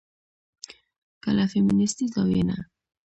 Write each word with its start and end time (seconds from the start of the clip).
که 1.23 1.29
له 1.37 1.45
فيمنستي 1.51 2.05
زاويې 2.13 2.43
نه 2.49 2.57